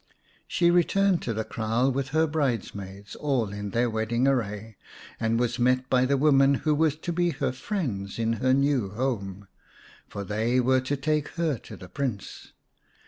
She 0.47 0.71
returned 0.71 1.21
to 1.21 1.31
the 1.31 1.43
kraal 1.43 1.91
with 1.91 2.07
her 2.07 2.25
bridesmaids, 2.25 3.15
all 3.15 3.49
in 3.53 3.69
their 3.69 3.87
wedding 3.87 4.27
array, 4.27 4.75
and 5.19 5.39
was 5.39 5.59
met 5.59 5.91
by 5.91 6.05
the 6.07 6.17
women 6.17 6.55
who 6.65 6.73
were 6.73 6.89
to 6.89 7.13
be 7.13 7.29
her 7.29 7.51
friends 7.51 8.17
in 8.17 8.33
her 8.41 8.51
new 8.51 8.89
home, 8.89 9.47
for 10.07 10.23
they 10.23 10.59
were 10.59 10.81
to 10.81 10.97
take 10.97 11.27
her 11.37 11.59
to 11.59 11.77
the 11.77 11.87
Prince. 11.87 12.51